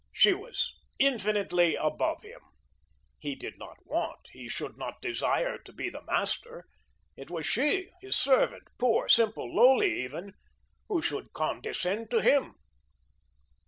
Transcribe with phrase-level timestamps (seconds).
[0.11, 2.39] She was infinitely above him.
[3.19, 6.65] He did not want he should not desire to be the master.
[7.15, 10.33] It was she, his servant, poor, simple, lowly even,
[10.87, 12.55] who should condescend to him.